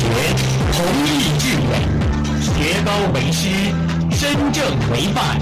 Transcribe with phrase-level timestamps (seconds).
[0.00, 0.06] 学，
[0.72, 1.08] 弘毅
[1.38, 1.70] 致远，
[2.40, 3.42] 学高为师，
[4.10, 5.38] 身正为范，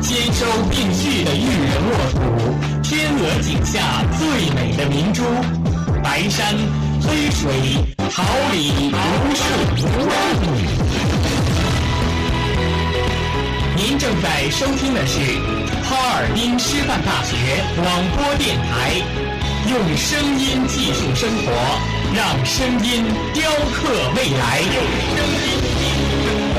[0.00, 2.16] 兼收并蓄的育人沃土，
[2.84, 4.24] 天鹅颈下最
[4.54, 5.24] 美的明珠，
[6.04, 6.54] 白山
[7.02, 7.50] 黑水，
[8.14, 8.22] 桃
[8.52, 8.94] 李无
[9.34, 9.42] 数。
[13.76, 15.18] 您正在收听的是
[15.82, 17.34] 哈尔滨师范大学
[17.74, 17.84] 广
[18.14, 19.02] 播电台，
[19.68, 21.50] 用声音技术生活，
[22.14, 24.60] 让声音雕刻未来。
[24.60, 24.74] 用
[25.12, 26.56] 声音技术生活，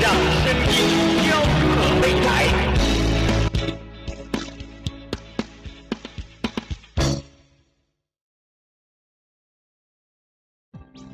[0.00, 0.08] 让
[0.40, 0.76] 声音
[1.24, 1.68] 雕刻
[2.02, 2.28] 未来。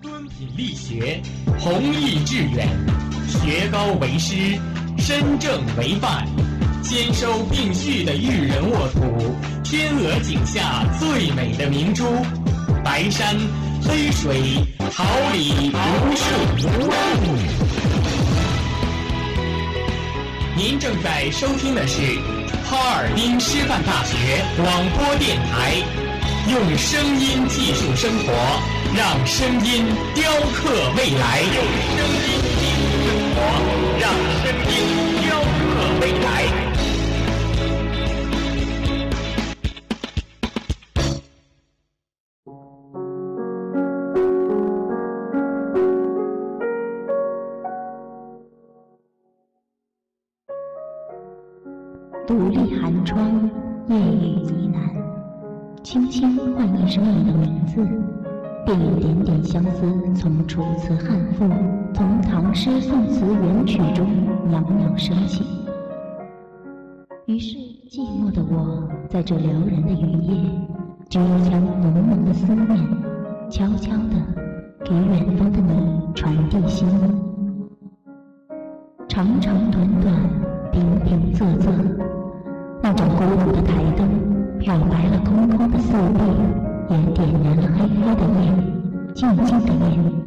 [0.00, 1.20] 敦品力学，
[1.58, 2.68] 弘毅致远，
[3.26, 4.56] 学高为师，
[4.98, 6.28] 身正为范，
[6.80, 9.34] 兼收并蓄的育人沃土，
[9.76, 12.04] 天鹅颈下最美的明珠，
[12.84, 13.34] 白山
[13.82, 16.22] 黑水，桃李无数。
[20.56, 22.02] 您正在收听的是
[22.64, 25.74] 哈尔滨师范大学广播电台，
[26.52, 28.32] 用声音技术生活，
[28.96, 31.42] 让声音雕刻未来。
[31.42, 31.58] 用
[31.90, 33.42] 声音技术生活，
[33.98, 34.06] 让
[34.38, 34.93] 声音
[55.94, 57.76] 轻轻唤一声你的名字，
[58.66, 61.48] 便有点点相思从楚辞汉赋，
[61.94, 64.04] 从唐诗宋词元曲中
[64.50, 65.44] 袅袅升起。
[67.26, 67.56] 于是，
[67.88, 70.34] 寂寞的我，在这撩人的雨夜，
[71.08, 72.76] 就将浓浓的思念，
[73.48, 74.16] 悄悄地
[74.84, 77.02] 给远方的你传递心意。
[79.06, 80.12] 长长短短，
[80.72, 81.70] 平平仄仄，
[82.82, 84.08] 那盏孤独的台灯，
[84.58, 85.03] 漂白，
[87.14, 88.44] 点燃了黑黑的烟，
[89.14, 90.23] 静静的夜。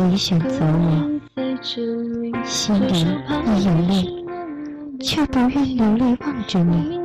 [0.00, 1.20] 可以选择我，
[2.42, 3.02] 心里
[3.44, 4.24] 亦有泪，
[4.98, 6.98] 却不愿流泪望着你。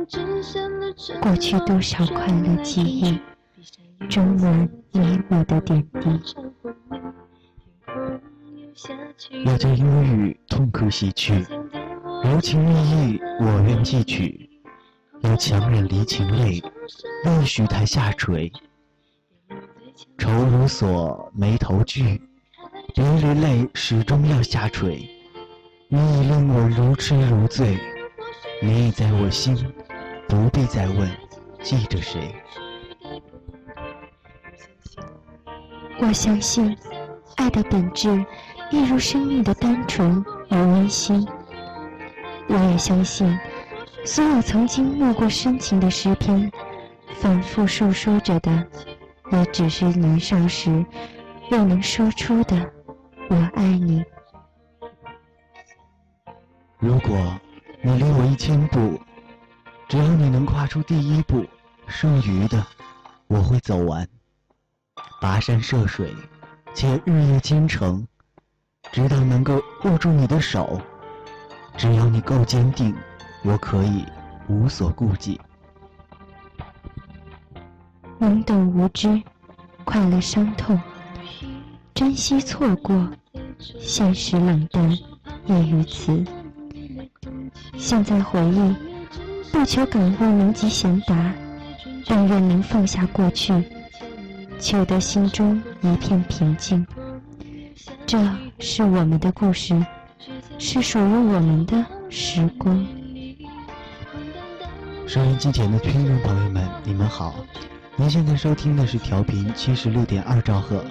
[1.20, 3.20] 过去多少快乐记忆，
[4.08, 6.08] 装满你我的点滴。
[9.44, 11.44] 我将忧郁痛苦洗去，
[12.24, 14.48] 柔情蜜意我愿记取。
[15.20, 16.62] 有强忍离情泪，
[17.26, 18.50] 泪许台下垂。
[20.16, 22.22] 愁如锁，眉头聚，
[22.96, 25.06] 离离泪始终要下垂。
[25.88, 27.78] 你已令我如痴如醉，
[28.62, 29.54] 你已在我心，
[30.26, 31.06] 不必再问
[31.62, 32.34] 记着谁。
[36.00, 36.74] 我相信，
[37.36, 38.24] 爱的本质
[38.70, 41.26] 一如生命的单纯而温馨。
[42.48, 43.38] 我也相信。
[44.06, 46.50] 所有曾经默过深情的诗篇，
[47.16, 48.66] 反复述说着的，
[49.32, 50.82] 也只是年少时
[51.50, 52.56] 未能说出的
[53.28, 54.04] “我爱你”。
[56.78, 57.38] 如果
[57.82, 59.00] 你离我一千步，
[59.88, 61.44] 只要你能跨出第一步，
[61.86, 62.66] 剩余的
[63.26, 64.06] 我会走完。
[65.20, 66.14] 跋山涉水，
[66.74, 68.06] 且日夜兼程，
[68.92, 70.80] 直到能够握住你的手。
[71.76, 72.94] 只要你够坚定。
[73.42, 74.04] 我可以
[74.48, 75.40] 无所顾忌，
[78.18, 79.22] 懵懂无知，
[79.84, 80.80] 快乐伤痛，
[81.94, 83.08] 珍惜错过，
[83.80, 84.90] 现实冷淡，
[85.46, 86.24] 也于此。
[87.76, 88.74] 现在回忆，
[89.52, 91.32] 不求感悟能及贤达，
[92.06, 93.52] 但愿能放下过去，
[94.58, 96.86] 求得心中一片平静。
[98.06, 98.18] 这
[98.58, 99.84] 是我们的故事，
[100.58, 102.86] 是属于我们的时光。
[105.06, 107.34] 收音机前的听众朋友们，你们好！
[107.96, 110.84] 您现在收听的是调频七十六点二兆赫，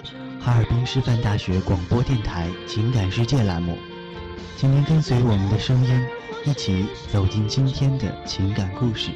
[0.46, 3.76] 哈尔滨师范大学广播电台情感世界栏目，
[4.56, 6.06] 请您跟随我们的声音，
[6.46, 9.10] 一起走进今天的情感故事。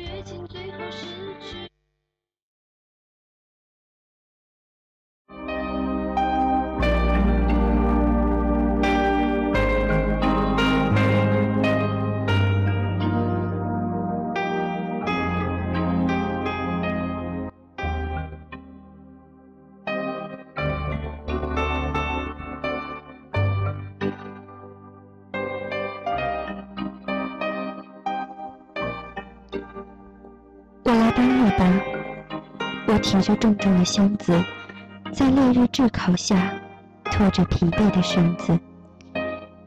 [33.19, 34.31] 我就重重的箱子，
[35.11, 36.53] 在烈日炙烤下，
[37.03, 38.57] 拖着疲惫的身子，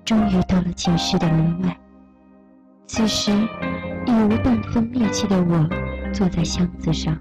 [0.07, 1.77] 终于到了寝室的门外。
[2.87, 3.31] 此时，
[4.07, 5.69] 已无半分力气的我，
[6.15, 7.15] 坐在箱子上，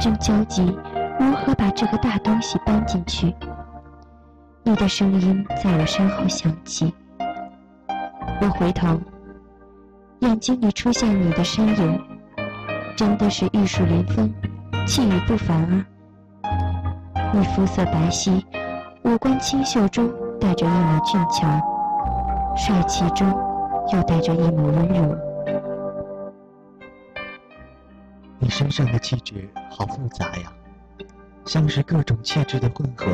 [0.00, 0.72] 正焦急
[1.18, 3.34] 如何把这个大东西搬进去。
[4.62, 6.94] 你的声音在我身后响起，
[8.40, 9.00] 我回头，
[10.20, 12.00] 眼睛里出现你的身影，
[12.96, 14.32] 真的是玉树临风，
[14.84, 15.86] 气宇不凡啊！
[17.32, 18.42] 你肤色白皙，
[19.04, 21.62] 五官清秀中带着一抹俊俏，
[22.56, 23.26] 帅气中
[23.92, 25.16] 又带着一抹温柔。
[28.38, 30.52] 你身上的气质好复杂呀，
[31.44, 33.06] 像是各种气质的混合。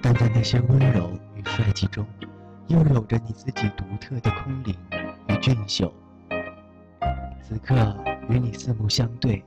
[0.00, 2.06] 但在那些温柔与帅气中，
[2.68, 4.74] 又有着你自己独特的空灵
[5.28, 5.92] 与俊秀。
[7.42, 7.74] 此刻
[8.28, 9.44] 与你四目相对，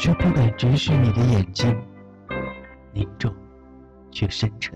[0.00, 1.78] 却不敢直视你的眼睛，
[2.90, 3.30] 凝重
[4.10, 4.74] 却深沉，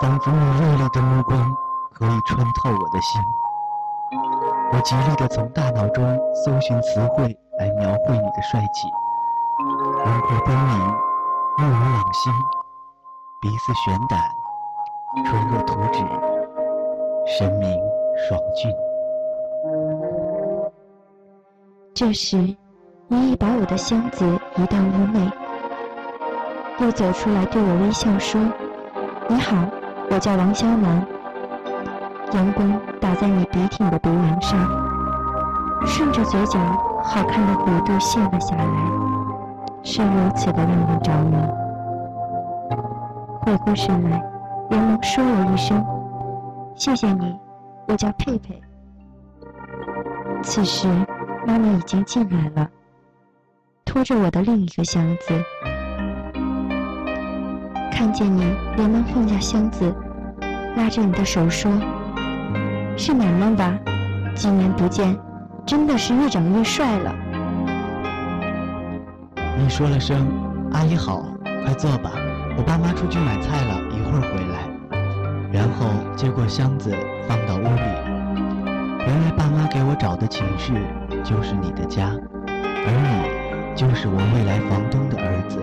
[0.00, 1.56] 仿佛你锐利的目光
[1.92, 3.20] 可以穿透我的心。
[4.72, 8.86] 我极力地从大脑中搜寻词汇来描绘你的帅气，
[10.04, 10.78] 轮廓分明，
[11.58, 12.32] 目如朗星。
[13.40, 14.20] 鼻似悬胆，
[15.24, 15.98] 唇若涂脂，
[17.26, 17.68] 神明
[18.28, 18.72] 爽俊。
[21.92, 22.56] 这时，
[23.10, 24.26] 你已把我的箱子
[24.56, 25.32] 移到屋内，
[26.78, 28.38] 又走出来对我微笑说
[29.28, 29.56] ：“你好，
[30.10, 31.06] 我叫王潇楠。”
[32.32, 34.58] 阳光打在你笔挺的鼻梁上，
[35.86, 36.58] 顺着嘴角
[37.02, 38.66] 好看的弧度陷了下来，
[39.82, 41.36] 是如此的让人着迷。
[43.40, 44.22] 回过神来，
[44.68, 45.82] 连忙说了一声
[46.76, 47.34] ：“谢谢你，
[47.86, 48.62] 我叫佩佩。”
[50.44, 50.86] 此时，
[51.46, 52.68] 妈妈已经进来了，
[53.88, 55.32] 拖着我的另一个箱子。
[57.90, 58.44] 看见你，
[58.76, 59.92] 连忙放下箱子，
[60.76, 61.72] 拉着你的手说
[62.98, 63.78] ：“是楠楠吧？
[64.34, 65.18] 几年不见，
[65.64, 67.16] 真的是越长越帅了。”
[69.56, 70.28] 你说了声
[70.72, 71.24] ：“阿姨好，
[71.64, 72.12] 快坐吧。”
[72.58, 74.68] 我爸妈出去买菜了，一会儿回来。
[75.50, 76.94] 然后接过箱子
[77.26, 77.80] 放到屋里。
[79.00, 80.74] 原来爸妈给我找的寝室
[81.24, 82.10] 就是你的家，
[82.46, 83.27] 而你
[83.78, 85.62] 就是我未来房东的儿子，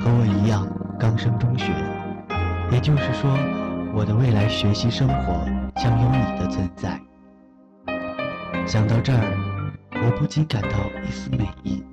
[0.00, 0.66] 和我一样
[0.98, 1.74] 刚升中学。
[2.70, 3.30] 也就是说，
[3.92, 5.44] 我的未来学习生活
[5.76, 6.98] 将有你的存在。
[8.64, 9.20] 想到这儿，
[9.92, 10.70] 我不禁感到
[11.06, 11.84] 一丝美意。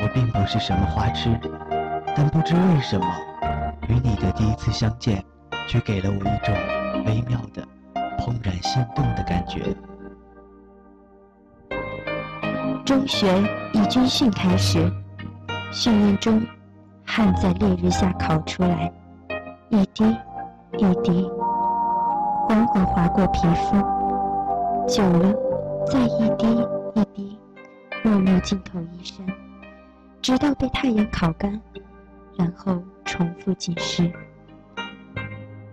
[0.00, 1.36] 我并不是什么花痴，
[2.14, 3.04] 但不知为什么。
[3.88, 5.24] 与你的第一次相见，
[5.66, 6.54] 却给了我一种
[7.04, 7.66] 微妙的、
[8.20, 9.74] 怦然心动的感觉。
[12.88, 13.26] 中学
[13.74, 14.90] 以军训开始，
[15.70, 16.40] 训练中，
[17.04, 18.90] 汗在烈日下烤出来，
[19.68, 20.04] 一滴
[20.78, 21.30] 一滴，
[22.48, 23.76] 缓缓划过皮肤，
[24.88, 25.34] 久了，
[25.84, 26.46] 再一滴
[26.94, 27.38] 一滴，
[28.02, 29.26] 默默浸透衣衫，
[30.22, 31.60] 直到被太阳烤干，
[32.38, 32.82] 然后。
[33.04, 34.12] 重复进食，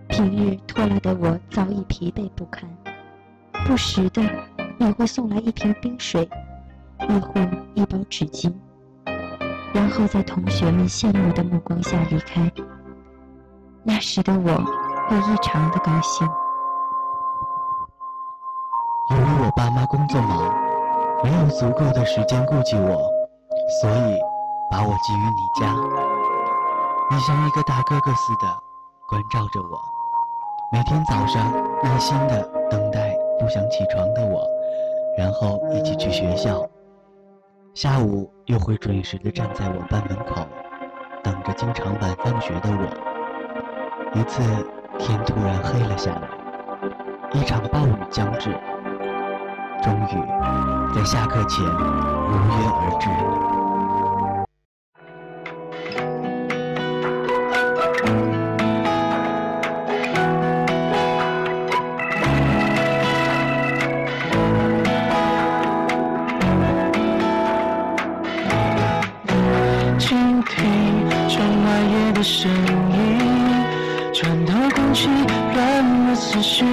[0.08, 2.68] 平日拖拉的我早已疲惫不堪。
[3.66, 4.22] 不时的，
[4.78, 6.26] 你会送来一瓶冰水，
[7.08, 7.40] 亦或
[7.74, 8.52] 一包纸巾，
[9.72, 12.50] 然后在同学们羡慕的目光下离开。
[13.84, 14.56] 那时的我
[15.08, 16.26] 会异常的高兴。
[19.10, 20.52] 由于我爸妈工作忙，
[21.22, 23.08] 没有足够的时间顾及我，
[23.80, 24.18] 所以
[24.70, 25.72] 把我寄于你家。
[27.08, 28.48] 你像一个大哥哥似的
[29.08, 29.78] 关照着我，
[30.72, 31.52] 每天早上
[31.84, 34.44] 耐心的等待不想起床的我，
[35.16, 36.68] 然后一起去学校。
[37.76, 40.48] 下午又会准时的站在我班门口，
[41.22, 44.18] 等着经常晚放学的我。
[44.18, 44.42] 一次
[44.98, 46.26] 天突然黑了下来，
[47.34, 48.48] 一场暴雨将至，
[49.82, 53.55] 终于在下课前如约而至。
[72.12, 73.18] 的声音
[74.12, 75.08] 穿透空气，
[75.54, 76.64] 乱了思绪。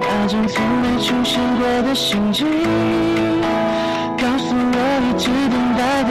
[0.00, 2.46] 那种从没出现过的心情，
[4.16, 6.10] 告诉我一直等待的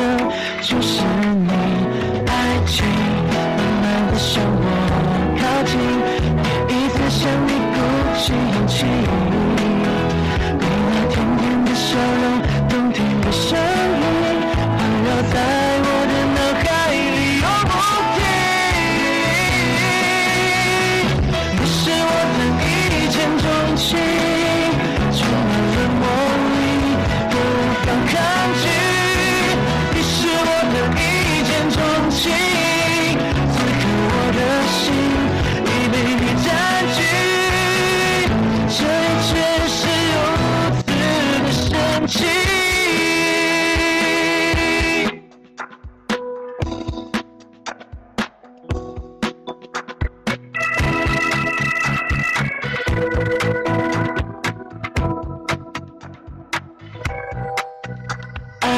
[0.61, 1.01] 就是
[1.35, 1.49] 你。
[2.27, 2.31] 爱
[2.65, 2.85] 情
[3.57, 4.65] 慢慢的向我
[5.39, 5.71] 靠近，
[6.67, 7.75] 第一次向你鼓
[8.17, 8.85] 起勇气。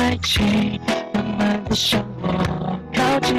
[0.10, 0.82] 爱情
[1.14, 3.38] 慢慢的向我靠近，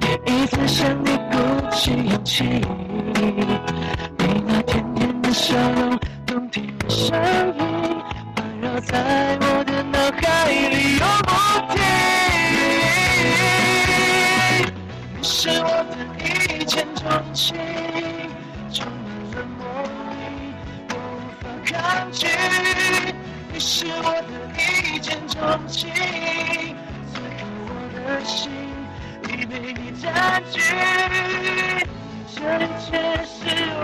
[0.00, 1.38] 第一次向你鼓
[1.70, 2.42] 起勇气。
[4.18, 7.16] 你那甜甜的笑容，动听的声
[7.56, 7.62] 音，
[8.34, 11.30] 环绕在我的脑海里，永不
[11.76, 11.78] 停。
[15.16, 17.54] 你是我的一见钟情，
[18.72, 19.62] 充满了魔
[20.10, 20.18] 力，
[20.88, 22.26] 我无法抗拒。
[23.52, 24.19] 你是我。
[25.40, 25.90] 的一见钟情，
[27.10, 28.52] 此刻我的心
[29.24, 30.04] 已被你占
[30.52, 30.60] 据，
[32.34, 32.88] 这一切
[33.24, 33.30] 是
[33.64, 33.80] 如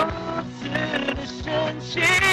[0.58, 1.34] 此的神
[1.80, 2.25] 奇。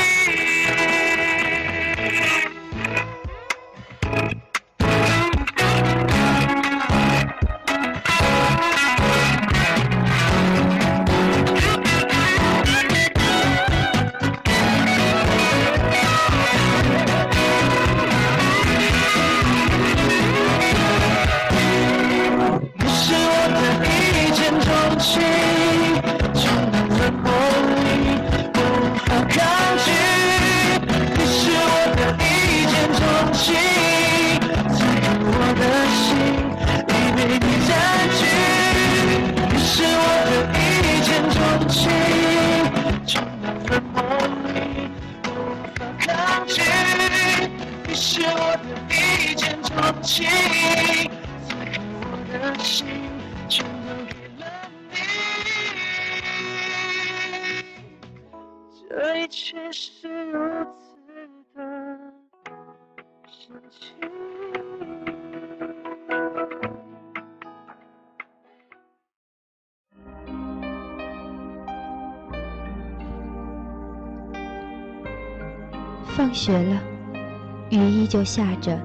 [78.14, 78.80] 就下着，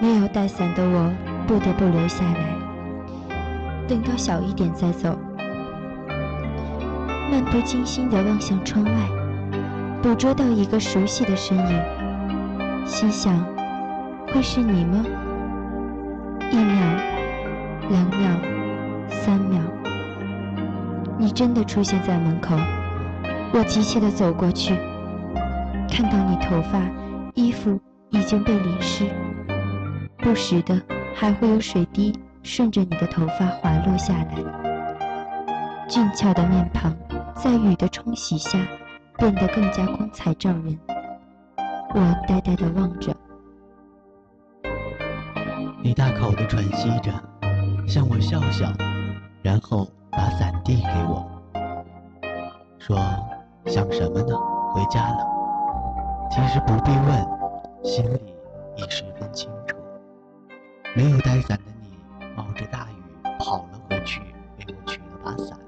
[0.00, 1.12] 没有带伞的我
[1.48, 2.56] 不得不留下来，
[3.88, 5.18] 等到小一点再走。
[7.28, 8.92] 漫不经心地望向窗外，
[10.00, 13.36] 捕捉到一个熟悉的身影，心想：
[14.32, 15.04] 会是你吗？
[16.52, 16.86] 一秒，
[17.90, 18.30] 两秒，
[19.08, 19.60] 三秒，
[21.18, 22.54] 你真的出现在门口。
[23.52, 24.76] 我急切地走过去。
[25.90, 26.80] 看到你头发、
[27.34, 27.80] 衣服
[28.14, 29.10] 已经被淋湿，
[30.18, 30.80] 不时的
[31.12, 35.86] 还会有水滴顺着你的头发滑落下来。
[35.88, 36.96] 俊俏的面庞
[37.34, 38.56] 在雨的冲洗下
[39.18, 40.78] 变得更加光彩照人。
[41.92, 43.12] 我呆呆地望着，
[45.82, 47.12] 你大口地喘息着，
[47.84, 48.72] 向我笑笑，
[49.42, 51.28] 然后把伞递给我，
[52.78, 52.96] 说
[53.66, 54.36] ：“想什么呢？
[54.72, 55.26] 回家了。”
[56.30, 57.43] 其实不必问，
[57.84, 58.34] 心里
[58.76, 59.76] 已十分清楚。
[60.96, 61.98] 没有带伞的你，
[62.34, 62.94] 冒着大雨
[63.38, 64.22] 跑了回去，
[64.58, 65.58] 为我取了把伞。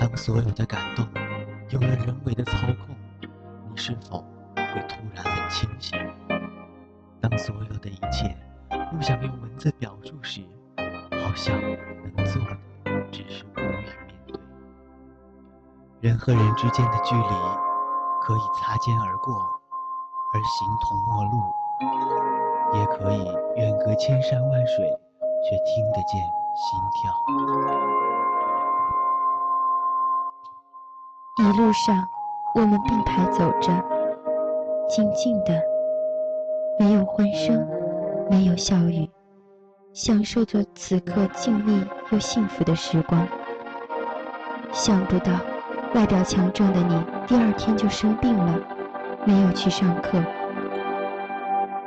[0.00, 1.06] 当所有的感动
[1.68, 2.96] 有了人为的操控，
[3.70, 4.18] 你是否
[4.56, 5.96] 会突然很清醒？
[7.20, 8.36] 当所有的一切
[8.90, 10.42] 不想用文字表述时，
[11.22, 11.56] 好像
[12.16, 12.58] 能做的
[13.12, 14.40] 只是无语面对。
[16.00, 17.70] 人和人之间的距离。
[18.22, 19.59] 可以擦肩而过，
[20.32, 21.38] 而形同陌路；
[22.78, 23.24] 也可以
[23.56, 24.84] 远隔千山万水，
[25.42, 26.20] 却听得见
[26.54, 27.12] 心跳。
[31.38, 32.06] 一路上，
[32.54, 33.72] 我们并排走着，
[34.88, 35.60] 静静的，
[36.78, 37.66] 没有欢声，
[38.30, 39.10] 没有笑语，
[39.92, 43.26] 享受着此刻静谧又幸福的时光。
[44.72, 45.32] 想不到。
[45.92, 48.60] 外表强壮的你，第二天就生病了，
[49.26, 50.22] 没有去上课。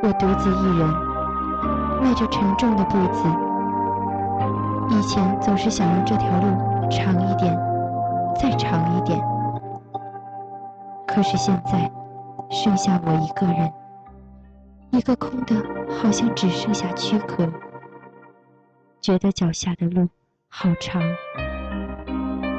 [0.02, 0.88] 我独自一人，
[2.02, 3.28] 迈着沉重的步子。
[4.90, 7.58] 以前总是想让这条路长一点，
[8.36, 9.20] 再长一点。
[11.08, 11.90] 可是现在，
[12.50, 13.72] 剩下我一个人，
[14.92, 15.56] 一个空的，
[16.02, 17.48] 好像只剩下躯壳。
[19.02, 20.08] 觉得脚下的路
[20.50, 21.02] 好长。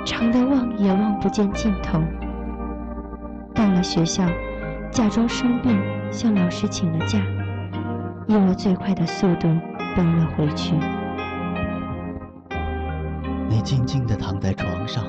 [0.05, 2.01] 长的望也望不见尽头。
[3.55, 4.25] 到了学校，
[4.95, 5.77] 假装生病，
[6.13, 7.19] 向老师请了假，
[8.29, 9.49] 以我最快的速度
[9.97, 10.77] 奔了回去。
[13.49, 15.03] 你静静地躺在床上，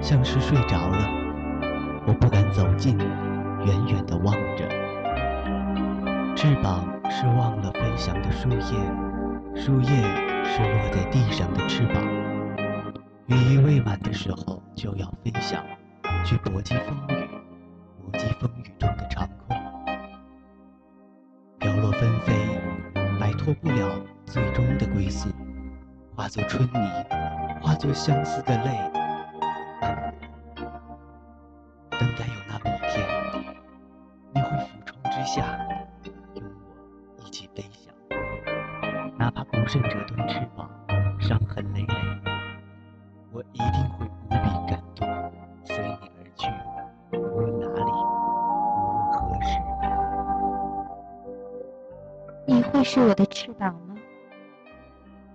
[0.00, 0.96] 像是睡着了。
[2.06, 4.66] 我不敢走近，远远地望着。
[6.34, 8.74] 翅膀是忘了飞翔的树叶，
[9.54, 10.02] 树叶
[10.44, 12.02] 是落在地上的翅膀。
[13.26, 15.62] 羽翼未满的时候就要飞翔，
[16.24, 17.28] 去搏击风雨，
[18.00, 19.06] 搏击风雨中的
[23.50, 25.28] 脱不了最终的归宿，
[26.14, 26.78] 化作春泥，
[27.60, 28.70] 化作相思的泪，
[31.90, 32.26] 等待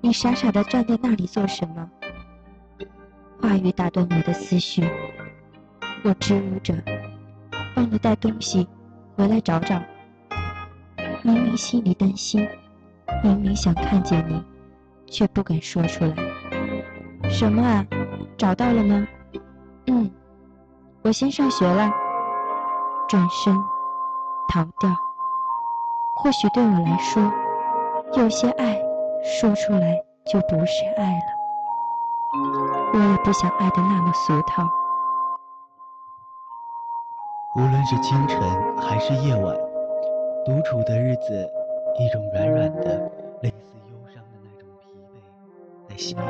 [0.05, 1.89] 你傻傻的站在那里做什么？
[3.41, 4.87] 话语打断我的思绪，
[6.03, 6.75] 我支吾着，
[7.75, 8.67] 忘了带东西，
[9.17, 9.81] 回来找找。
[11.23, 12.47] 明明心里担心，
[13.23, 14.45] 明明想看见你，
[15.07, 16.13] 却不敢说出来。
[17.27, 17.83] 什么啊？
[18.37, 19.07] 找到了吗？
[19.87, 20.11] 嗯，
[21.01, 21.91] 我先上学了。
[23.09, 23.57] 转身，
[24.49, 24.87] 逃掉。
[26.17, 27.33] 或许对我来说，
[28.15, 28.79] 有些爱
[29.25, 31.25] 说出来就不是爱了。
[32.93, 34.63] 我也不想爱的那么俗套。
[37.55, 38.39] 无论是清晨
[38.77, 39.57] 还是夜晚，
[40.45, 41.49] 独处的日子，
[41.97, 43.11] 一种软软的、
[43.41, 46.21] 类似忧伤的那种疲惫，在心里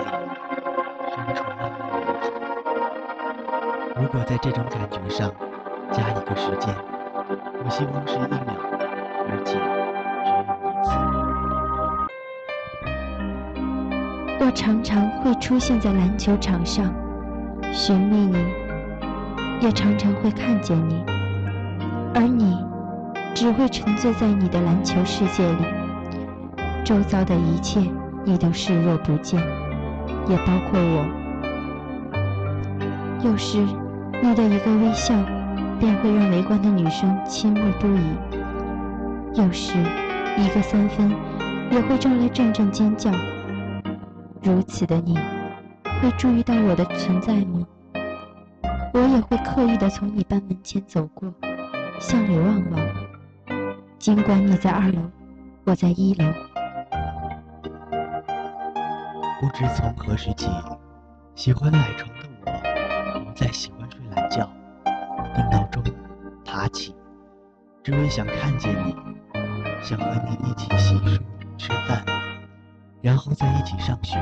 [1.14, 2.32] 深处慢慢燃起。
[3.98, 5.30] 如果在这种感觉上
[5.92, 6.74] 加一个时间，
[7.62, 8.56] 我希望是一秒，
[9.28, 9.60] 而且
[14.46, 16.94] 我常常会出现在篮球场上，
[17.74, 18.38] 寻觅你，
[19.60, 21.04] 也常常会看见你，
[22.14, 22.56] 而你
[23.34, 25.66] 只会沉醉在你的篮球世界里，
[26.84, 27.82] 周遭的一切
[28.24, 29.42] 你都视若不见，
[30.28, 31.08] 也包括我。
[33.24, 33.66] 有时，
[34.22, 35.16] 你的一个微笑，
[35.80, 38.16] 便会让围观的女生倾慕不已；
[39.34, 39.74] 有时，
[40.38, 41.10] 一个三分，
[41.72, 43.10] 也会招来阵阵尖叫。
[44.46, 45.18] 如此的你，
[46.00, 47.66] 会注意到我的存在吗？
[48.94, 51.34] 我也会刻意的从你班门前走过，
[52.00, 52.80] 向你望望。
[53.98, 55.02] 尽管你在二楼，
[55.64, 56.26] 我在一楼。
[59.42, 60.48] 不知从何时起，
[61.34, 64.48] 喜欢赖床的我，不再喜欢睡懒觉，
[65.34, 65.84] 定闹钟，
[66.46, 66.96] 爬起，
[67.82, 68.96] 只为想看见你，
[69.82, 71.20] 想和你一起洗漱、
[71.58, 72.06] 吃饭，
[73.06, 74.18] 然后在一起上学。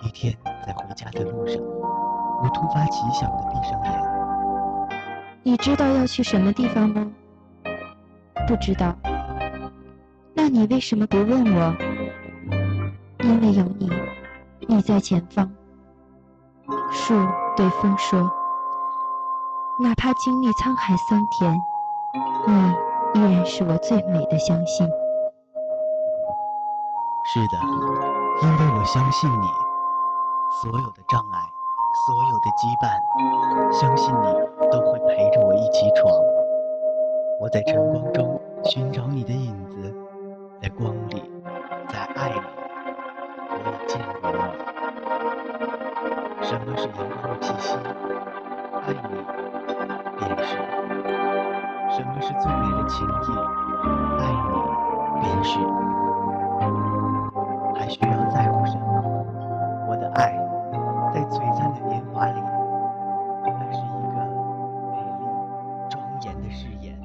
[0.00, 0.32] 一天
[0.64, 4.00] 在回家的路上，我突发奇想的闭上眼，
[5.42, 7.04] 你知道要去什么地方吗？
[8.46, 8.94] 不知道。
[10.34, 11.74] 那你为什么不问我？
[13.24, 13.90] 因为有你，
[14.68, 15.50] 你在前方。
[16.92, 17.12] 树
[17.56, 18.20] 对风说
[19.82, 21.52] ：“哪怕经历沧海桑田，
[22.46, 24.88] 你依然是我最美的相信。”
[27.36, 27.58] 是的，
[28.40, 29.46] 因为我相信你，
[30.62, 31.38] 所有的障碍，
[32.06, 32.88] 所有的羁绊，
[33.78, 34.24] 相信你
[34.72, 36.10] 都会陪着我一起闯。
[37.38, 39.94] 我在晨光中寻找你的影子，
[40.62, 41.30] 在光里，
[41.90, 42.40] 在爱里，
[43.50, 44.38] 我已见过你。
[46.42, 47.76] 什么是阳光的气息？
[48.80, 49.12] 爱你，
[50.16, 50.56] 便是。
[51.90, 53.28] 什么是最美的情意？
[54.22, 55.60] 爱你，便是。
[57.86, 59.24] 还需要在乎什么？
[59.88, 60.36] 我的爱，
[61.14, 62.40] 在璀璨的年华里，
[63.44, 64.16] 那是一个
[64.90, 65.22] 美丽
[65.88, 66.98] 庄严的誓言。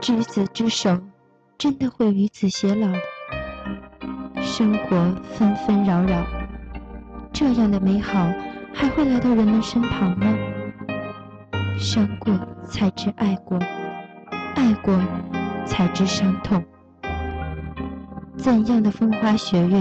[0.00, 0.98] 执子之手，
[1.56, 2.88] 真的会与子偕老。
[4.42, 4.96] 生活
[5.34, 6.26] 纷纷扰扰，
[7.32, 8.26] 这样的美好
[8.74, 10.26] 还会来到人们身旁吗？
[11.78, 13.56] 伤过才知爱过，
[14.56, 14.98] 爱过
[15.64, 16.60] 才知伤痛。
[18.40, 19.78] 怎样的风花雪月，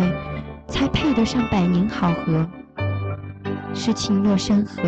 [0.68, 2.46] 才配得上百年好合？
[3.74, 4.82] 是情若山河，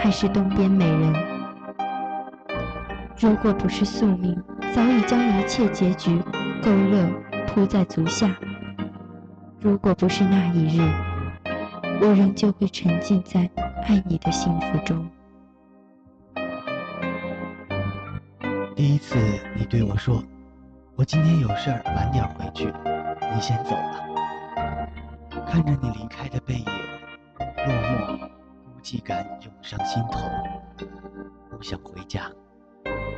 [0.00, 1.12] 还是东边美人？
[3.20, 4.42] 如果不是宿命，
[4.74, 6.18] 早已将一切结局
[6.62, 7.06] 勾勒
[7.46, 8.26] 铺在足下；
[9.60, 10.80] 如果不是那一日，
[12.00, 13.50] 我仍旧会沉浸在
[13.86, 15.06] 爱你的幸福中。
[18.74, 19.18] 第一次，
[19.54, 20.24] 你对我说
[20.98, 22.74] ：“我今天有事儿，晚点回去，
[23.32, 24.00] 你先走吧。”
[25.46, 26.64] 看着你离开的背影，
[27.38, 30.28] 落寞、孤寂感涌上心头，
[31.56, 32.22] 不想回家，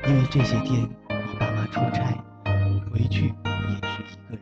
[0.07, 2.23] 因为这些天你爸妈出差，
[2.93, 4.41] 回去也是一个人。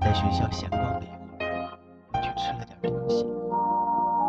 [0.00, 1.78] 在学校闲逛了一会儿，
[2.14, 3.22] 又去吃了点东西，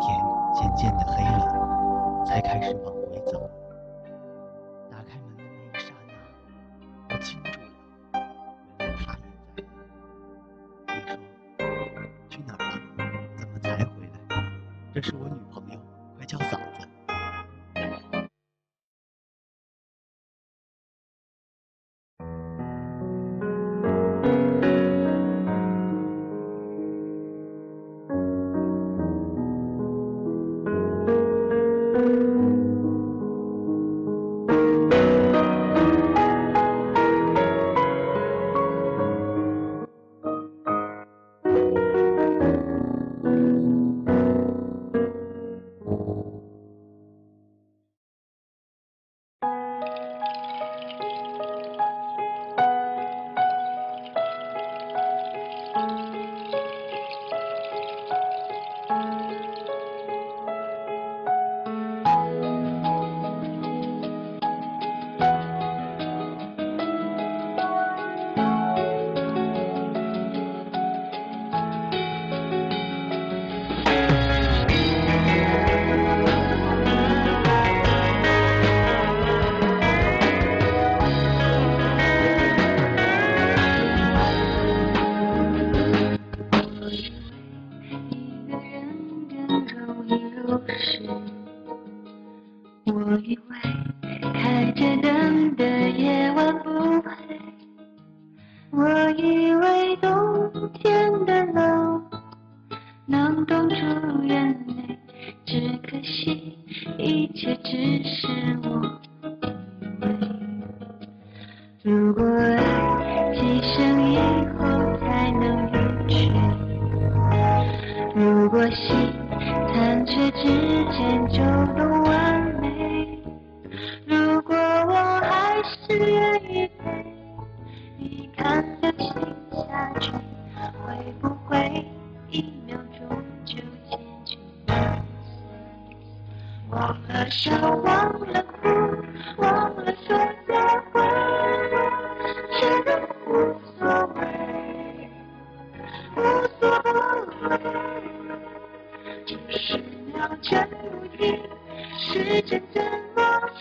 [0.00, 0.16] 天
[0.54, 2.94] 渐渐的黑了，才开始忙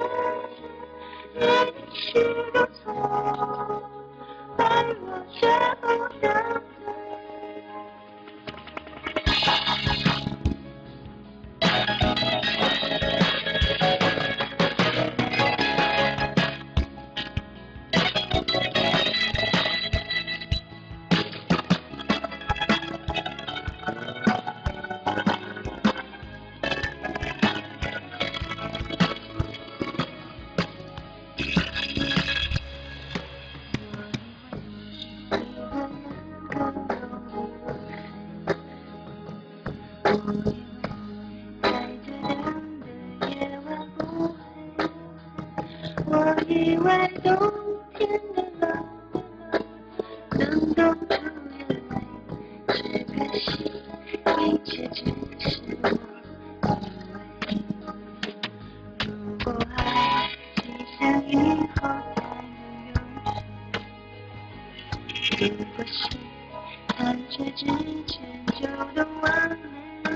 [67.35, 69.59] 这之前就都完
[70.03, 70.11] 美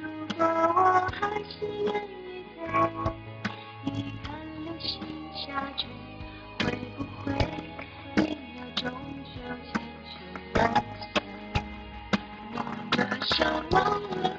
[0.00, 0.06] 如
[0.36, 4.30] 果我还是愿意陪一颗
[4.62, 5.02] 流星
[5.34, 5.88] 下坠
[6.60, 7.34] 会不会
[8.14, 8.22] 你
[8.54, 8.88] 也终
[9.24, 10.14] 究轻轻
[10.52, 10.62] 跟
[11.02, 11.10] 随
[12.52, 12.56] 你
[12.96, 14.37] 的手忘了。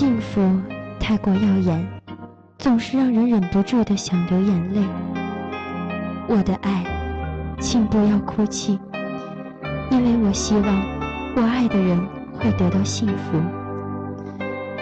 [0.00, 0.40] 幸福
[0.98, 1.86] 太过耀眼，
[2.56, 4.80] 总是让人忍不住的想流眼泪。
[6.26, 6.82] 我的爱，
[7.60, 8.80] 请不要哭泣，
[9.90, 10.64] 因为我希望
[11.36, 12.00] 我爱的人
[12.32, 13.38] 会得到幸福。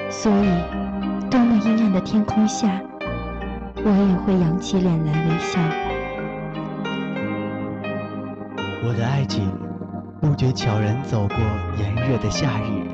[0.08, 2.80] 所以，多么阴暗的天空下，
[3.74, 5.60] 我也会扬起脸来微笑。
[8.86, 9.50] 我的爱情
[10.20, 11.36] 不觉悄然走过
[11.76, 12.86] 炎热的夏日，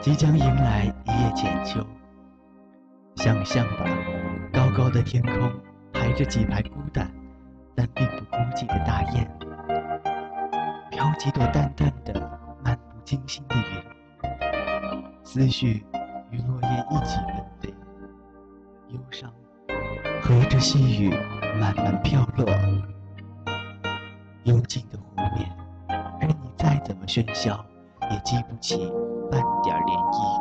[0.00, 1.86] 即将迎来叶浅秋。
[3.16, 3.84] 想象吧，
[4.52, 5.52] 高高的天空
[5.92, 7.10] 排着几排孤单
[7.74, 9.30] 但并不孤寂的大雁，
[10.90, 15.84] 飘几朵淡淡的、漫不经心的云，思绪
[16.30, 17.74] 与落叶一起纷飞，
[18.88, 19.30] 忧伤
[20.22, 21.10] 和着细雨
[21.60, 22.46] 慢慢飘落。
[24.44, 25.50] 幽静的湖面，
[26.18, 27.62] 任你再怎么喧嚣，
[28.10, 28.78] 也激不起
[29.30, 30.39] 半点涟漪。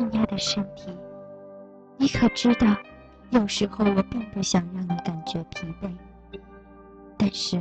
[0.00, 0.88] 亲爱的身体，
[1.98, 2.74] 你可知道，
[3.28, 5.90] 有时候我并不想让你感觉疲惫，
[7.18, 7.60] 但是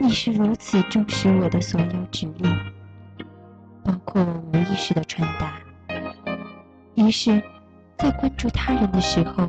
[0.00, 2.58] 你是如此重视我的所有指令，
[3.84, 5.52] 包括我无意识的传达。
[6.96, 7.40] 于是，
[7.96, 9.48] 在关注他人的时候，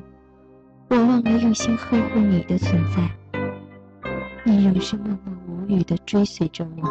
[0.89, 3.09] 我忘了用心呵护你的存在。
[4.43, 6.87] 你仍是默默无语地追随着我。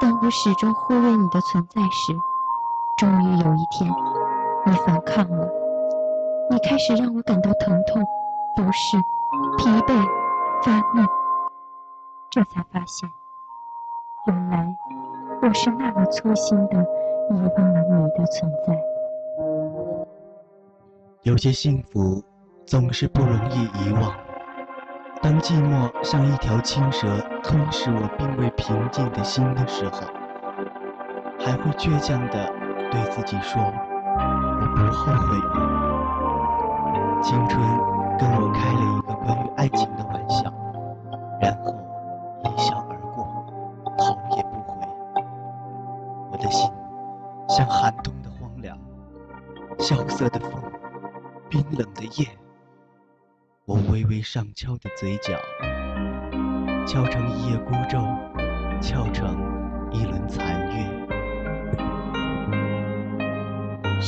[0.00, 2.12] 当我始终忽略你的存在时，
[2.96, 3.90] 终于有一天，
[4.64, 5.46] 你反抗了，
[6.48, 8.02] 你开始让我感到疼痛、
[8.56, 8.96] 不适、
[9.58, 9.92] 疲惫、
[10.62, 11.06] 发怒。
[12.30, 13.10] 这才发现，
[14.28, 14.74] 原来
[15.42, 16.82] 我是那么粗心的
[17.30, 18.74] 遗忘了你的存在。
[21.22, 22.22] 有些幸福
[22.64, 24.10] 总是不容易遗忘。
[25.20, 27.06] 当寂寞像一条青蛇
[27.42, 30.00] 吞噬我并未平静的心的时候，
[31.38, 32.50] 还会倔强的
[32.90, 35.36] 对自己说：“我不后悔。”
[37.22, 37.60] 青春
[38.18, 40.52] 跟我开了一个关于爱情的玩笑，
[41.40, 41.74] 然后
[42.44, 43.24] 一笑而过，
[43.98, 44.86] 头也不回。
[46.30, 46.70] 我的心
[47.48, 48.78] 像寒冬的荒凉，
[49.78, 50.62] 萧瑟的风，
[51.48, 52.28] 冰冷的夜。
[53.64, 55.34] 我微微上翘的嘴角，
[56.86, 57.98] 翘成一叶孤舟，
[58.80, 59.36] 翘成
[59.90, 60.95] 一轮残月。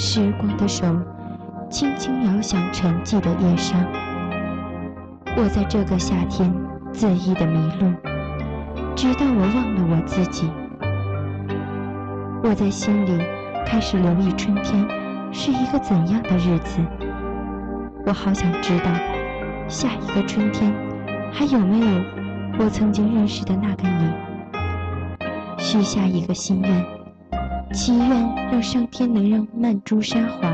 [0.00, 0.87] 时光的手
[1.68, 3.84] 轻轻摇响沉寂的夜伤。
[5.37, 6.54] 我在这个夏天
[6.94, 7.92] 恣意的迷路，
[8.94, 10.48] 直到我忘了我自己。
[12.44, 13.20] 我在心里
[13.66, 14.87] 开始留意春天
[15.32, 16.80] 是一个怎样的日子。
[18.06, 18.92] 我好想知道。
[19.66, 20.72] 下一个春天，
[21.32, 21.87] 还有没有
[22.61, 24.12] 我曾经认识的那个你？
[25.58, 26.87] 许下一个心愿，
[27.72, 30.50] 祈愿让上天能让曼珠沙华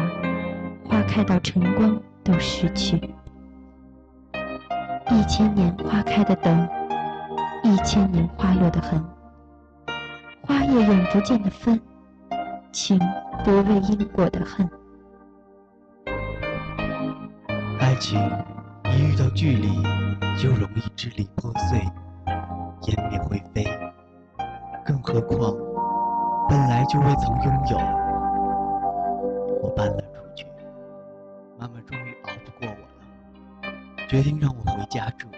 [0.89, 3.01] 花开到晨光都逝去。
[5.11, 6.69] 一千年花开的等，
[7.63, 9.03] 一千年花落的痕，
[10.43, 11.81] 花叶永不见的分，
[12.73, 12.99] 情
[13.45, 14.69] 不为因果的恨，
[17.81, 18.19] 爱情。
[18.97, 19.69] 一遇到距离，
[20.41, 21.81] 就容易支离破碎，
[22.81, 23.67] 湮灭灰飞。
[24.85, 25.53] 更何况，
[26.49, 27.79] 本来就未曾拥有。
[29.63, 30.47] 我搬了出去，
[31.59, 35.29] 妈妈终于熬不过我了，决定让我回家住。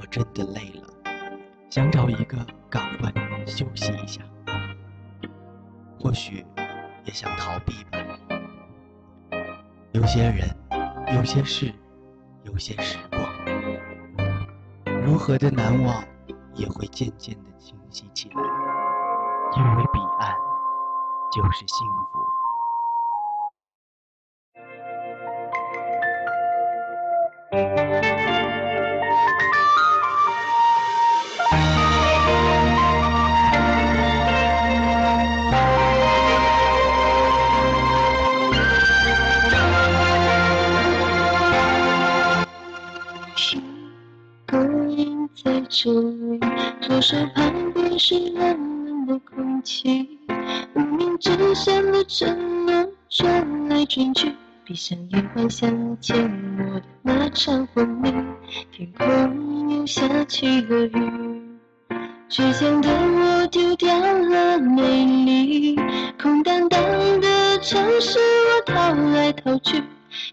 [0.00, 0.88] 我真的累了，
[1.70, 2.38] 想找一个
[2.70, 3.12] 港湾
[3.46, 4.22] 休息一下，
[6.00, 6.44] 或许
[7.04, 7.98] 也想逃避吧。
[9.92, 10.48] 有些人，
[11.14, 11.72] 有些事。
[12.44, 13.20] 有些时光，
[15.04, 16.02] 如何的难忘，
[16.54, 18.36] 也会渐渐的清晰起来，
[19.56, 20.36] 因为彼岸
[21.30, 22.37] 就是幸福。
[54.78, 58.14] 闭上眼幻想缄默的那场婚礼。
[58.70, 61.58] 天空又下起了雨，
[62.30, 65.76] 倔强的我丢掉了美丽，
[66.22, 66.80] 空荡荡
[67.20, 69.82] 的城市我逃来逃去。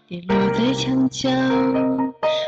[0.06, 1.28] 跌落在墙角，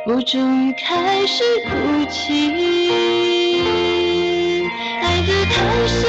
[0.07, 3.61] 我终于开始哭泣。
[5.03, 6.07] 爱得太深，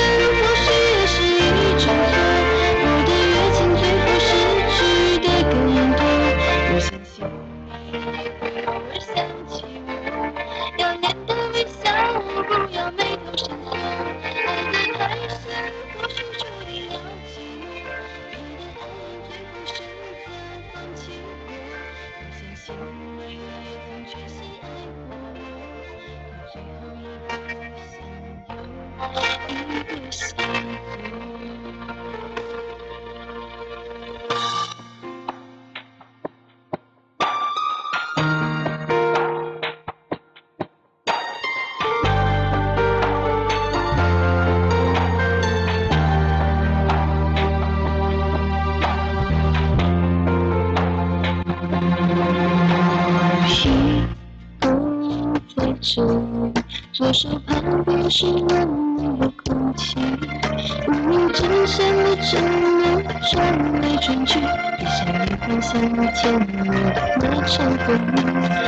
[66.21, 68.19] 想你牵我的那场婚礼，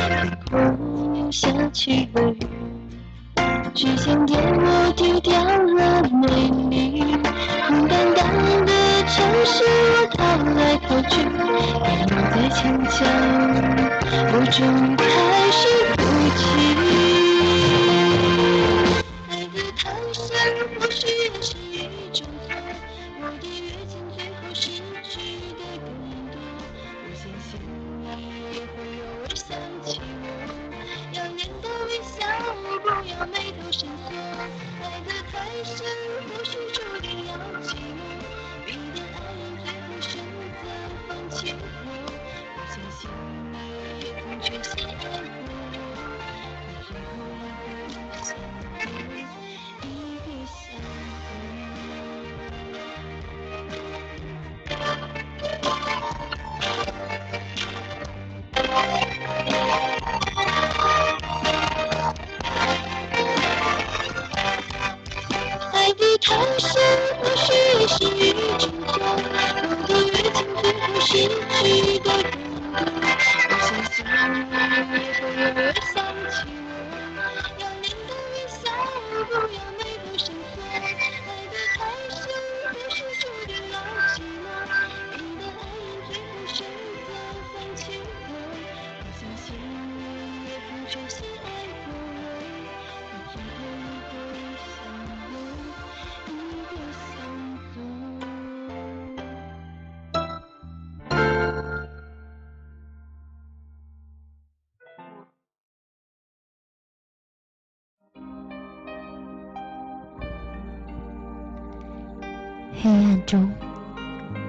[0.08, 0.10] 天
[0.48, 0.50] 空
[1.14, 2.40] 又下起了雨。
[3.74, 6.26] 时间给我丢掉了美
[6.70, 7.04] 丽，
[7.68, 8.24] 空荡荡
[8.64, 8.72] 的
[9.06, 10.18] 城市我逃
[10.54, 11.28] 来逃去，夜
[12.08, 12.98] 幕在逞强，
[14.32, 14.56] 我终
[14.88, 15.04] 于开
[15.52, 15.60] 始
[15.98, 16.00] 哭
[16.38, 17.11] 泣。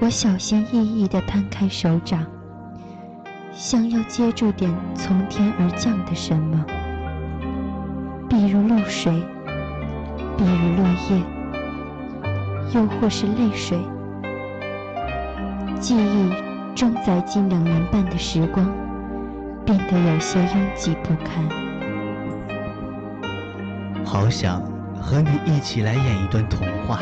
[0.03, 2.25] 我小心翼翼地摊开手掌，
[3.53, 6.65] 想要接住点从天而降的什么，
[8.27, 9.13] 比如露水，
[10.37, 11.21] 比如落叶，
[12.75, 13.79] 又或是泪水。
[15.79, 16.33] 记忆
[16.75, 18.69] 装载进两年半的时光，
[19.65, 21.47] 变得有些拥挤不堪。
[24.03, 24.61] 好想
[25.01, 26.99] 和你一起来演一段童话，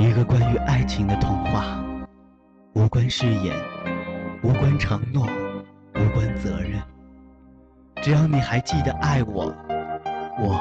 [0.00, 1.78] 一个关于爱情的童话，
[2.72, 3.54] 无关誓言，
[4.42, 5.26] 无关承诺，
[5.94, 6.80] 无关责任。
[8.00, 9.54] 只要你还记得爱我，
[10.38, 10.58] 我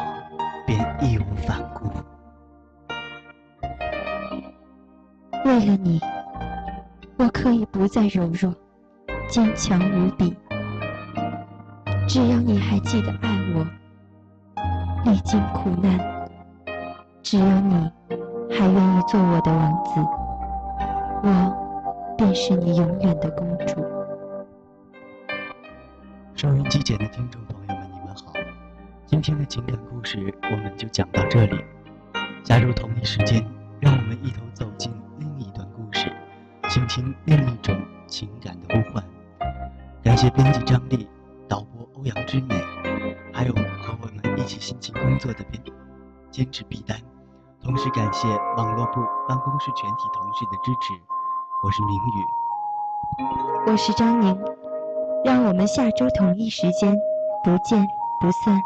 [0.67, 1.89] 便义无反顾。
[5.45, 6.01] 为了你，
[7.15, 8.53] 我可以不再柔弱，
[9.29, 10.35] 坚强无比。
[12.09, 13.65] 只要你还记得爱我，
[15.05, 15.97] 历经苦难，
[17.23, 17.89] 只要你
[18.51, 19.99] 还愿意做我的王子，
[21.23, 23.85] 我便是你永远的公主。
[26.35, 28.33] 收音机前的听众朋友们，你们好，
[29.05, 31.63] 今天的情感故事我们就讲到这里。
[32.43, 33.45] 下周同一时间，
[33.79, 36.11] 让我们一同走进另一段故事，
[36.69, 39.03] 倾听另一种情感的呼唤。
[40.03, 41.07] 感谢编辑张丽，
[41.47, 42.55] 导播欧阳之美，
[43.31, 45.61] 还有和我们一起辛勤工作的编
[46.31, 46.97] 监制毕丹，
[47.70, 48.93] 同时感谢网络部
[49.28, 50.91] 办公室全体同事的支持。
[51.63, 52.26] 我是明宇。
[53.67, 54.36] 我是张宁，
[55.24, 56.97] 让我们下周同一时间
[57.43, 57.88] 不见
[58.20, 58.59] 不散。